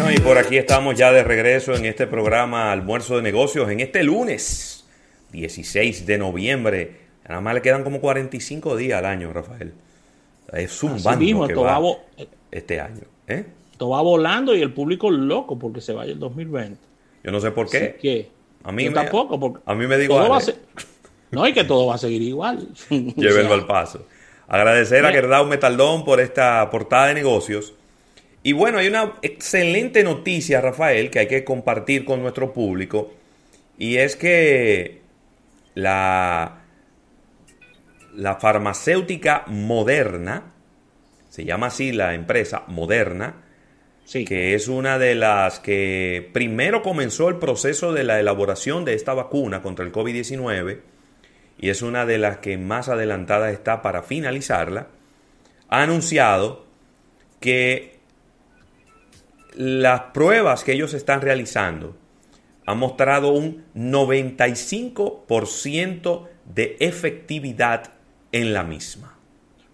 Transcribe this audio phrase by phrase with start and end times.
[0.00, 3.80] Bueno, y por aquí estamos ya de regreso en este programa Almuerzo de Negocios, en
[3.80, 4.86] este lunes
[5.30, 6.96] 16 de noviembre.
[7.28, 9.74] Nada más le quedan como 45 días al año, Rafael.
[10.54, 11.78] Es un bando que va
[12.50, 13.02] este año.
[13.28, 13.44] ¿eh?
[13.72, 16.78] Esto va volando y el público loco porque se vaya el 2020.
[17.22, 18.30] Yo no sé por qué.
[18.64, 19.38] a mí tampoco.
[19.38, 20.18] Porque a mí me digo.
[21.30, 22.68] no, hay que todo va a seguir igual.
[22.88, 24.06] Llévenlo al paso.
[24.48, 27.74] Agradecer a Gerdau Metaldón por esta portada de negocios.
[28.42, 33.12] Y bueno, hay una excelente noticia, Rafael, que hay que compartir con nuestro público.
[33.76, 35.02] Y es que
[35.74, 36.62] la,
[38.14, 40.52] la farmacéutica moderna,
[41.28, 43.44] se llama así la empresa moderna,
[44.26, 49.14] que es una de las que primero comenzó el proceso de la elaboración de esta
[49.14, 50.80] vacuna contra el COVID-19
[51.60, 54.88] y es una de las que más adelantada está para finalizarla,
[55.68, 56.66] ha anunciado
[57.38, 57.89] que
[59.56, 61.94] las pruebas que ellos están realizando
[62.66, 67.92] han mostrado un 95% de efectividad
[68.32, 69.16] en la misma.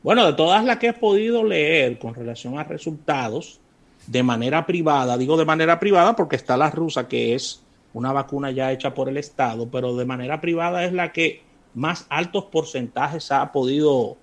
[0.02, 3.60] Bueno, de todas las que he podido leer con relación a resultados
[4.06, 8.50] de manera privada, digo de manera privada porque está la rusa que es una vacuna
[8.50, 11.42] ya hecha por el Estado, pero de manera privada es la que
[11.74, 14.16] más altos porcentajes ha podido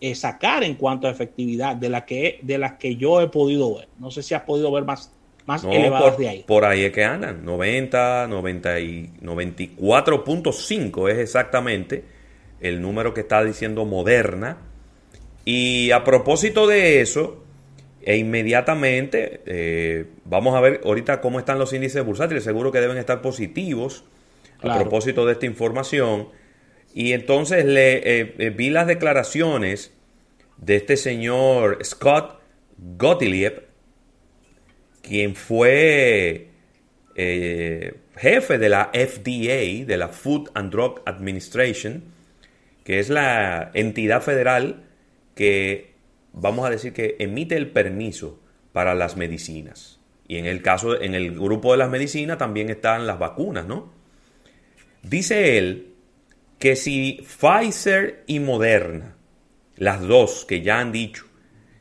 [0.00, 3.76] eh, sacar en cuanto a efectividad de, la que, de las que yo he podido
[3.76, 3.88] ver.
[3.98, 5.12] No sé si has podido ver más,
[5.46, 6.44] más elevadas de ahí.
[6.46, 12.04] Por ahí es que andan, 90, 90 y 94.5 es exactamente
[12.60, 14.58] el número que está diciendo Moderna.
[15.44, 17.44] Y a propósito de eso,
[18.02, 22.98] e inmediatamente, eh, vamos a ver ahorita cómo están los índices bursátiles, seguro que deben
[22.98, 24.04] estar positivos
[24.60, 26.28] a propósito de esta información.
[26.96, 29.92] Y entonces le eh, eh, vi las declaraciones
[30.56, 32.40] de este señor Scott
[32.78, 33.64] Gottlieb,
[35.02, 36.48] quien fue
[37.14, 42.02] eh, jefe de la FDA, de la Food and Drug Administration,
[42.82, 44.86] que es la entidad federal
[45.34, 45.92] que,
[46.32, 48.40] vamos a decir, que emite el permiso
[48.72, 50.00] para las medicinas.
[50.28, 53.92] Y en el caso, en el grupo de las medicinas también están las vacunas, ¿no?
[55.02, 55.95] Dice él
[56.58, 59.16] que si Pfizer y Moderna,
[59.76, 61.26] las dos que ya han dicho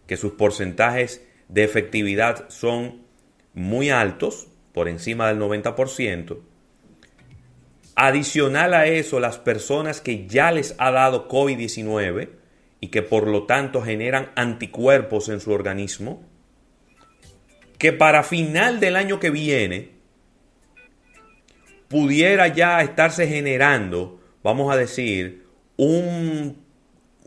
[0.08, 3.03] que sus porcentajes de efectividad son
[3.53, 6.40] muy altos, por encima del 90%,
[7.96, 12.30] adicional a eso las personas que ya les ha dado COVID-19
[12.81, 16.24] y que por lo tanto generan anticuerpos en su organismo,
[17.78, 19.92] que para final del año que viene
[21.88, 26.63] pudiera ya estarse generando vamos a decir, un,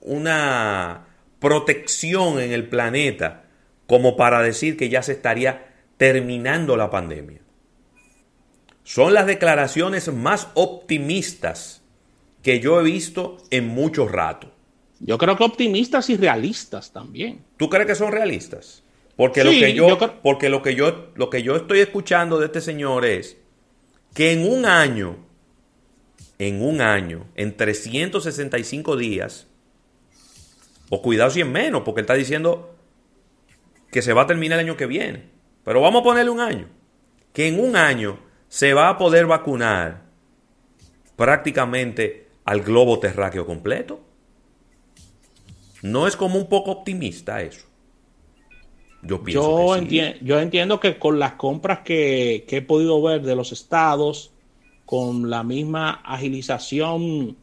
[0.02, 1.08] una
[1.40, 3.46] protección en el planeta
[3.88, 7.40] como para decir que ya se estaría terminando la pandemia.
[8.84, 11.82] Son las declaraciones más optimistas
[12.44, 14.54] que yo he visto en mucho rato.
[15.00, 17.44] Yo creo que optimistas y realistas también.
[17.56, 18.84] ¿Tú crees que son realistas?
[19.16, 22.60] Porque lo que yo, porque lo que yo lo que yo estoy escuchando de este
[22.60, 23.36] señor es
[24.14, 25.27] que en un año
[26.38, 29.46] en un año, en 365 días,
[30.90, 32.74] o cuidado si es menos, porque él está diciendo
[33.90, 35.24] que se va a terminar el año que viene.
[35.64, 36.68] Pero vamos a ponerle un año.
[37.32, 40.02] Que en un año se va a poder vacunar
[41.16, 44.00] prácticamente al globo terráqueo completo.
[45.82, 47.66] ¿No es como un poco optimista eso?
[49.02, 49.76] Yo, pienso
[50.22, 54.32] yo entiendo que con las compras que, que he podido ver de los estados,
[54.88, 57.36] con la misma agilización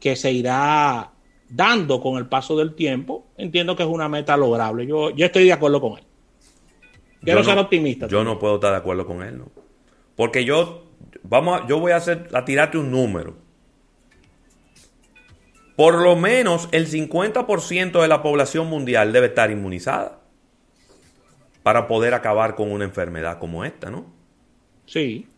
[0.00, 1.12] que se irá
[1.48, 4.84] dando con el paso del tiempo, entiendo que es una meta lograble.
[4.84, 6.04] Yo, yo estoy de acuerdo con él.
[7.22, 8.08] Quiero ser optimista.
[8.08, 9.52] Yo no puedo estar de acuerdo con él, ¿no?
[10.16, 10.86] Porque yo,
[11.22, 13.36] vamos yo voy a, hacer, a tirarte un número.
[15.76, 20.18] Por lo menos el 50% de la población mundial debe estar inmunizada
[21.62, 24.06] para poder acabar con una enfermedad como esta, ¿no?
[24.86, 25.28] Sí.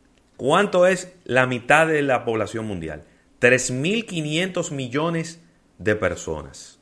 [0.43, 3.05] ¿Cuánto es la mitad de la población mundial?
[3.41, 5.41] 3.500 millones
[5.79, 6.81] de personas.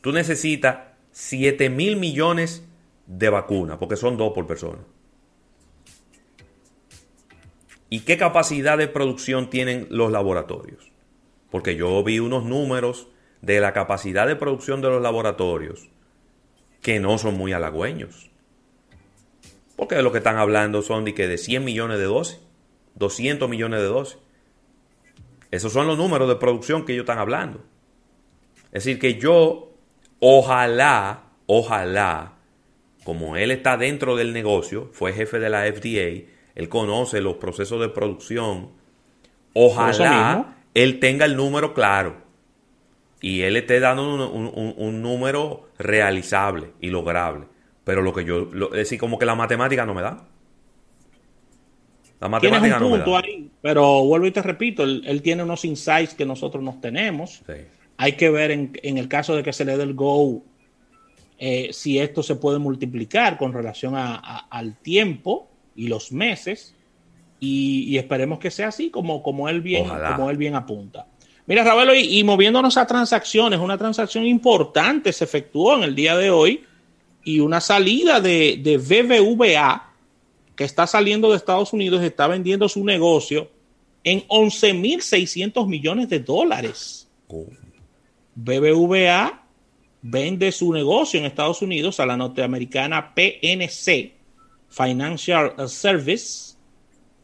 [0.00, 0.78] Tú necesitas
[1.14, 2.64] 7.000 millones
[3.06, 4.80] de vacunas, porque son dos por persona.
[7.88, 10.90] ¿Y qué capacidad de producción tienen los laboratorios?
[11.52, 13.06] Porque yo vi unos números
[13.42, 15.88] de la capacidad de producción de los laboratorios
[16.82, 18.32] que no son muy halagüeños.
[19.76, 22.40] Porque de lo que están hablando son de que de 100 millones de dosis,
[22.94, 24.18] 200 millones de dosis.
[25.50, 27.60] Esos son los números de producción que ellos están hablando.
[28.72, 29.72] Es decir, que yo,
[30.18, 32.32] ojalá, ojalá,
[33.04, 37.80] como él está dentro del negocio, fue jefe de la FDA, él conoce los procesos
[37.80, 38.70] de producción,
[39.52, 42.16] ojalá él tenga el número claro
[43.20, 47.46] y él esté dando un, número realizable y lograble.
[47.86, 50.24] Pero lo que yo, es decir, como que la matemática no me da.
[52.18, 53.18] La matemática no me da.
[53.18, 57.42] Ahí, pero vuelvo y te repito, él, tiene unos insights que nosotros no tenemos.
[57.96, 60.42] Hay que ver en, el caso de que se le dé el go,
[61.38, 66.74] eh, si esto se puede multiplicar con relación al tiempo y los meses.
[67.38, 71.06] Y, esperemos que sea así como, como, él bien, como él bien apunta.
[71.46, 76.30] Mira, Ravelo, y, moviéndonos a transacciones, una transacción importante se efectuó en el día de
[76.30, 76.64] hoy
[77.26, 79.92] y una salida de, BBVA
[80.54, 83.50] que está saliendo de Estados Unidos está vendiendo su negocio
[84.04, 87.08] en 11.600 millones de dólares.
[88.36, 89.42] BBVA
[90.02, 94.12] vende su negocio en Estados Unidos a la norteamericana PNC,
[94.68, 96.54] Financial Service,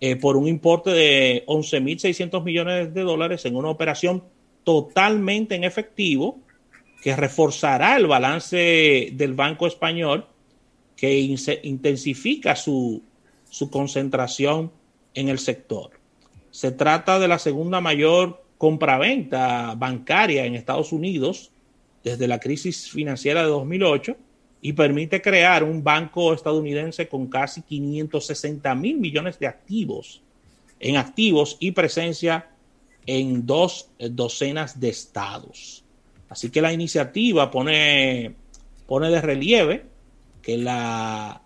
[0.00, 4.24] eh, por un importe de 11.600 millones de dólares en una operación
[4.64, 6.40] totalmente en efectivo
[7.02, 10.26] que reforzará el balance del Banco Español,
[10.96, 13.02] que intensifica su,
[13.50, 14.70] su concentración
[15.12, 15.90] en el sector.
[16.52, 21.50] Se trata de la segunda mayor compraventa bancaria en Estados Unidos
[22.04, 24.16] desde la crisis financiera de 2008
[24.60, 30.22] y permite crear un banco estadounidense con casi 560 mil millones de activos
[30.78, 32.48] en activos y presencia
[33.06, 35.81] en dos docenas de estados.
[36.32, 38.34] Así que la iniciativa pone,
[38.86, 39.84] pone de relieve
[40.40, 41.42] que la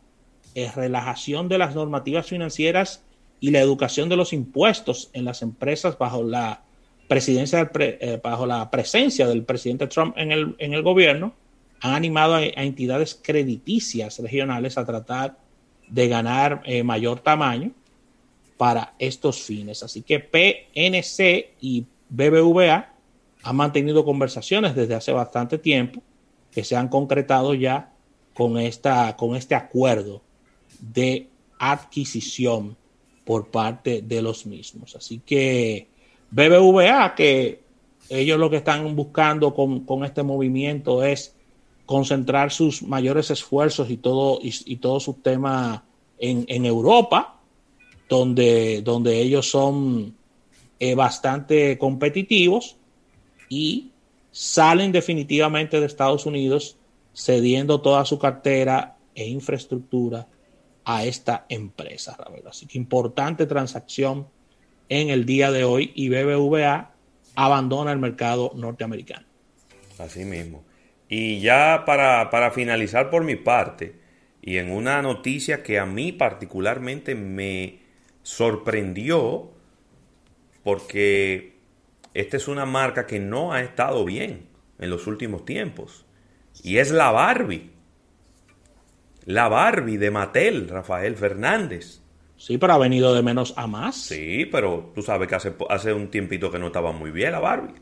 [0.55, 3.03] eh, relajación de las normativas financieras
[3.41, 6.63] y la educación de los impuestos en las empresas bajo la
[7.09, 11.35] presidencia eh, bajo la presencia del presidente Trump en el, en el gobierno
[11.81, 15.37] han animado a, entidades crediticias regionales a tratar
[15.89, 17.73] de ganar eh, mayor tamaño
[18.57, 19.83] para estos fines.
[19.83, 22.96] Así que PNC y BBVA
[23.47, 26.03] han mantenido conversaciones desde hace bastante tiempo
[26.51, 27.93] que se han concretado ya
[28.35, 30.21] con, esta, con este acuerdo
[30.81, 31.29] de
[31.61, 32.77] adquisición
[33.25, 34.97] por parte de los mismos.
[34.97, 35.87] Así que
[36.33, 37.61] BBVA, que
[38.09, 41.37] ellos lo que están buscando con, con este movimiento es
[41.85, 45.85] concentrar sus mayores esfuerzos y todo, y, todo su tema
[46.19, 47.39] en, Europa,
[48.09, 50.17] donde, donde ellos son
[50.81, 52.77] eh, bastante competitivos
[53.49, 53.93] y
[54.31, 56.77] salen definitivamente de Estados Unidos
[57.15, 60.27] cediendo toda su cartera e infraestructura
[60.85, 62.17] a esta empresa.
[62.49, 64.29] Así que importante transacción
[64.89, 66.93] en el día de hoy y BBVA
[67.35, 69.27] abandona el mercado norteamericano.
[69.99, 70.65] Así mismo.
[71.09, 73.95] Y ya para, finalizar por mi parte,
[74.43, 77.81] y en una noticia que a mí particularmente me
[78.23, 79.51] sorprendió,
[80.63, 81.56] porque
[82.21, 84.49] esta es una marca que no ha estado bien
[84.79, 86.07] en los últimos tiempos,
[86.63, 87.71] y es la Barbie.
[89.25, 92.01] La Barbie de Mattel, Rafael Fernández.
[92.37, 93.97] Sí, pero ha venido de menos a más.
[93.97, 97.41] Sí, pero tú sabes que hace, hace un tiempito que no estaba muy bien la
[97.41, 97.75] Barbie.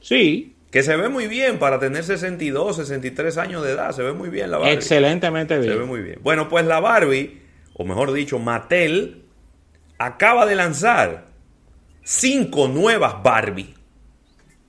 [0.00, 3.92] Sí, que se ve muy bien para tener 62, 63 años de edad.
[3.92, 4.74] Se ve muy bien la Barbie.
[4.74, 5.72] Excelentemente bien.
[5.72, 6.18] Se ve muy bien.
[6.22, 7.42] Bueno, pues la Barbie,
[7.74, 9.24] o mejor dicho, Mattel,
[9.98, 11.27] acaba de lanzar
[12.08, 13.74] cinco nuevas Barbie.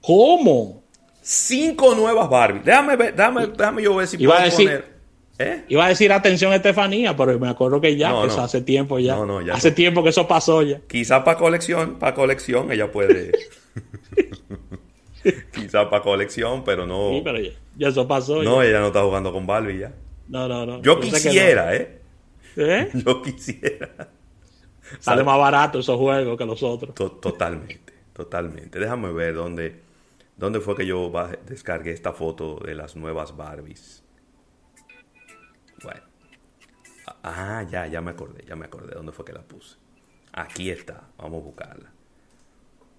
[0.01, 0.84] ¿Cómo?
[1.22, 2.62] Cinco nuevas Barbie.
[2.63, 5.00] Déjame, ver, déjame, déjame yo ver si puedo poner.
[5.41, 5.63] ¿Eh?
[5.69, 9.17] Iba a decir atención Estefanía, pero me acuerdo que ya, pues hace tiempo ya.
[9.46, 10.81] ya hace tiempo que eso pasó ya.
[10.86, 13.31] Quizás para colección, para colección ella puede.
[15.53, 17.12] Quizá para colección, pero no.
[17.12, 17.39] Sí, pero
[17.77, 18.43] ya, eso pasó.
[18.43, 19.93] No, ella no está jugando con Barbie ya.
[20.27, 20.81] No, no, no.
[20.81, 22.00] Yo, quisiera, ¿eh?
[22.55, 22.89] ¿eh?
[23.05, 24.10] Yo quisiera.
[25.00, 26.96] Sale más barato esos juegos que los otros.
[26.96, 28.79] totalmente, totalmente.
[28.79, 29.81] Déjame ver dónde,
[30.38, 31.12] dónde fue que yo
[31.46, 34.03] descargué esta foto de las nuevas Barbies.
[35.84, 36.01] Bueno.
[37.24, 39.77] Ah, ya, ya me acordé, ya me acordé dónde fue que la puse.
[40.34, 41.91] Aquí está, vamos a buscarla.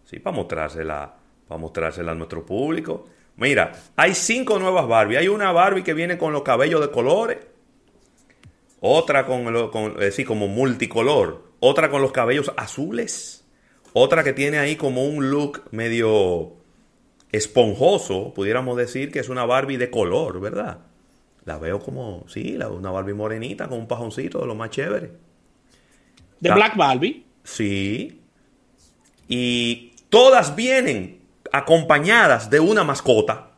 [0.05, 1.15] Sí, para mostrársela
[1.51, 3.07] para mostrársela a nuestro público.
[3.35, 5.17] Mira, hay cinco nuevas Barbie.
[5.17, 7.39] Hay una Barbie que viene con los cabellos de colores.
[8.81, 11.50] Otra con, con decir, como multicolor.
[11.61, 13.45] Otra con los cabellos azules.
[13.93, 16.55] Otra que tiene ahí como un look medio
[17.33, 18.33] esponjoso.
[18.35, 20.79] Pudiéramos decir que es una Barbie de color, ¿verdad?
[21.45, 25.13] La veo como, sí, una Barbie morenita con un pajoncito de lo más chévere.
[26.41, 27.27] ¿De Black Barbie?
[27.45, 28.21] Sí.
[29.29, 31.21] Y todas vienen
[31.53, 33.51] acompañadas de una mascota.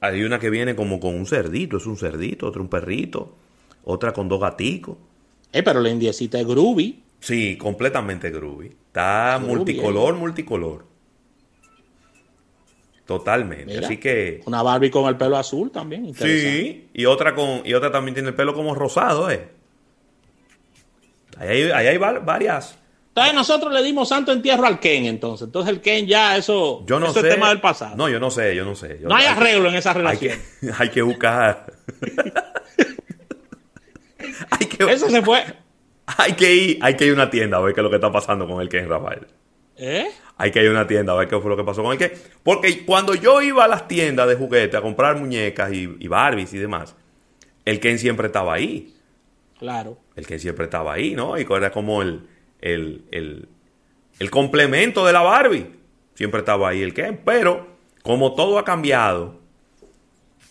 [0.00, 3.36] Hay una que viene como con un cerdito, es un cerdito, otra un perrito,
[3.84, 4.96] otra con dos gaticos.
[5.52, 7.02] Eh, pero la indiecita es groovy.
[7.20, 8.68] Sí, completamente groovy.
[8.68, 10.84] Está Groovy, multicolor, multicolor.
[13.06, 13.66] Totalmente.
[13.66, 16.14] Mira, Así que Una Barbie con el pelo azul también.
[16.14, 19.48] sí, y otra con y otra también tiene el pelo como rosado, eh.
[21.36, 22.76] Ahí hay, ahí hay varias.
[23.08, 25.46] Entonces nosotros le dimos santo entierro al Ken, entonces.
[25.48, 27.28] Entonces el Ken ya eso, Yo no eso sé.
[27.28, 27.96] es tema del pasado.
[27.96, 29.00] No, yo no sé, yo no sé.
[29.02, 30.38] Yo- No hay que- arreglo en esa Hay relación.
[30.60, 31.66] que, hay que buscar.
[34.50, 35.44] hay, que, Eso se fue.
[36.06, 37.96] hay que ir, hay que ir a una tienda a ver qué es lo que
[37.96, 39.26] está pasando con el Ken Rafael.
[39.76, 40.08] ¿Eh?
[40.36, 41.98] Hay que ir a una tienda a ver qué fue lo que pasó con el
[41.98, 42.12] Ken.
[42.42, 46.52] Porque cuando yo iba a las tiendas de juguetes a comprar muñecas y, y Barbies
[46.54, 46.96] y demás,
[47.64, 48.94] el Ken siempre estaba ahí.
[49.58, 49.98] Claro.
[50.16, 51.38] El Ken siempre estaba ahí, ¿no?
[51.38, 52.26] Y era como el,
[52.60, 53.48] el, el,
[54.18, 55.66] el complemento de la Barbie.
[56.14, 57.20] Siempre estaba ahí el Ken.
[57.24, 57.66] Pero,
[58.02, 59.40] como todo ha cambiado,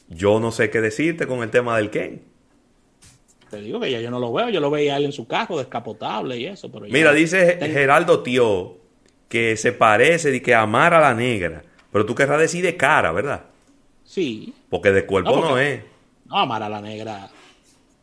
[0.08, 2.29] yo no sé qué decirte con el tema del Ken.
[3.50, 4.50] Te digo que ya yo no lo veo.
[4.50, 6.72] Yo lo veía a él en su carro, descapotable y eso.
[6.72, 8.78] Pero Mira, dice Ten- Geraldo Tío
[9.28, 11.64] que se parece y que amar a la negra.
[11.92, 13.46] Pero tú querrás decir de cara, ¿verdad?
[14.04, 14.54] Sí.
[14.70, 15.82] Porque de cuerpo No, es.
[16.26, 17.30] No, Mara la Negra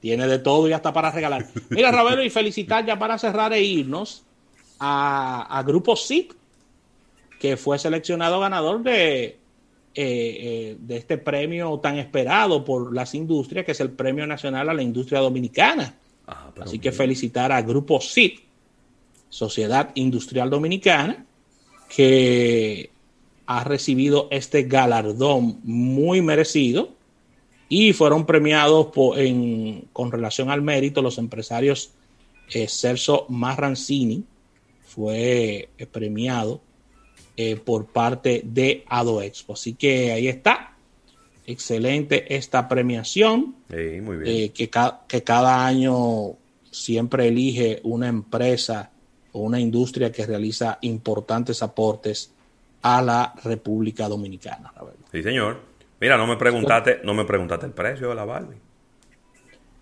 [0.01, 1.47] tiene de todo y hasta para regalar.
[1.71, 4.25] Mira, Ravelo, y felicitar ya para cerrar e irnos
[4.79, 6.35] a, a Grupo SIC,
[7.41, 9.37] que fue seleccionado ganador de,
[9.99, 14.69] eh, eh, de este premio tan esperado por las industrias, que es el Premio Nacional
[14.69, 15.95] a la Industria Dominicana.
[16.27, 18.43] Ah, Así que felicitar a Grupo SIC,
[19.31, 21.25] Sociedad Industrial Dominicana,
[21.89, 22.91] que
[23.47, 26.91] ha recibido este galardón muy merecido
[27.69, 31.91] y fueron premiados po- en- con relación al mérito los empresarios
[32.53, 34.25] eh, Celso Marrancini
[34.85, 36.61] fue premiado
[37.37, 39.53] eh, por parte de Adoexpo.
[39.55, 40.73] Así que ahí está.
[41.49, 44.37] Excelente esta premiación Sí, muy bien.
[44.37, 46.33] eh, que, ca- que cada año
[46.71, 48.91] siempre elige una empresa
[49.33, 52.33] o una industria que realiza importantes aportes
[52.83, 54.73] a la República Dominicana.
[55.13, 55.61] Sí, señor.
[56.01, 58.59] Mira, no me preguntaste, no me preguntaste el precio de la Barbie.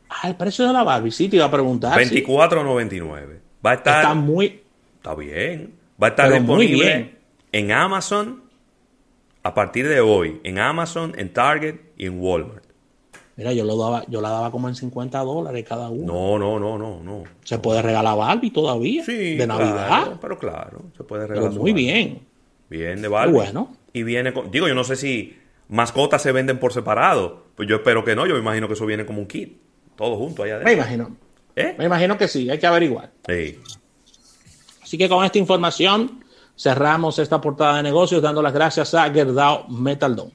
[0.08, 2.04] Ah, el precio de la Barbie, sí, te iba a preguntar.
[2.04, 2.22] sí.
[2.22, 3.40] 24.99.
[3.64, 4.62] Va a estar Está muy,
[4.96, 5.74] Está bien.
[6.02, 7.18] Va a estar Pero muy disponible bien.
[7.58, 8.42] En Amazon
[9.42, 10.40] a partir de hoy.
[10.44, 12.64] En Amazon, en Target y en Walmart.
[13.36, 16.12] mira, yo lo daba, yo la daba como en 50 dólares cada uno.
[16.12, 17.24] No, no, no, no, no.
[17.44, 19.86] Se puede regalar Barbie todavía Sí, de Navidad.
[19.86, 21.52] claro, pero claro, se puede Pero regalar.
[21.54, 21.84] su muy Barbie.
[21.84, 22.20] bien.
[22.70, 23.32] Bien de Barbie.
[23.34, 23.76] bueno.
[23.92, 25.36] Y viene con, digo, yo no sé si
[25.68, 27.44] mascotas se venden por separado.
[27.54, 29.56] Pues yo espero que no, yo me imagino que eso viene como un kit.
[29.94, 30.82] Todo junto allá Me adentro.
[30.82, 31.16] imagino.
[31.54, 31.76] ¿Eh?
[31.78, 33.12] Me imagino que sí, hay que averiguar.
[33.28, 33.60] Sí.
[34.82, 36.23] Así que con esta información
[36.56, 40.32] cerramos esta portada de negocios dando las gracias a Gerdau Metaldon.